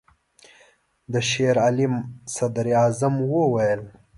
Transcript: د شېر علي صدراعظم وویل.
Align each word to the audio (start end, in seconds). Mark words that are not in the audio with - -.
د 1.11 1.13
شېر 1.29 1.55
علي 1.67 1.85
صدراعظم 2.35 3.15
وویل. 3.33 3.81